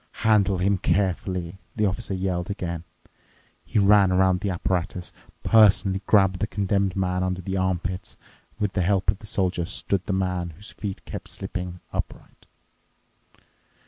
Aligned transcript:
"Handle 0.23 0.57
him 0.57 0.79
carefully," 0.79 1.59
the 1.75 1.85
Officer 1.85 2.15
yelled 2.15 2.49
again. 2.49 2.85
He 3.63 3.77
ran 3.77 4.11
around 4.11 4.39
the 4.39 4.49
apparatus, 4.49 5.13
personally 5.43 6.01
grabbed 6.07 6.39
the 6.39 6.47
Condemned 6.47 6.95
Man 6.95 7.21
under 7.21 7.43
the 7.43 7.55
armpits 7.57 8.17
and, 8.55 8.61
with 8.61 8.73
the 8.73 8.81
help 8.81 9.11
of 9.11 9.19
the 9.19 9.27
Soldier, 9.27 9.65
stood 9.65 10.07
the 10.07 10.13
man, 10.13 10.53
whose 10.55 10.71
feet 10.71 11.05
kept 11.05 11.27
slipping, 11.29 11.81
upright. 11.93 12.47